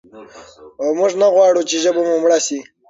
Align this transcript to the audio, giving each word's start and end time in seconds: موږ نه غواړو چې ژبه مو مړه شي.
موږ 0.97 1.11
نه 1.21 1.27
غواړو 1.33 1.61
چې 1.69 1.75
ژبه 1.83 2.01
مو 2.07 2.15
مړه 2.23 2.39
شي. 2.45 2.59